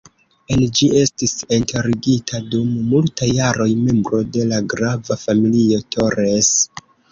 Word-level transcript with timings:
En 0.53 0.61
ĝi 0.77 0.87
estis 1.01 1.35
enterigita 1.57 2.41
dum 2.55 2.71
multaj 2.95 3.29
jaroj 3.41 3.69
membro 3.83 4.25
de 4.39 4.49
la 4.55 4.65
grava 4.75 5.21
familio 5.27 5.85
"Torres". 5.97 6.53